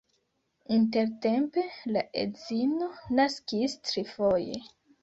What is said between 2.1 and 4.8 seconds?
edzino naskis trifoje.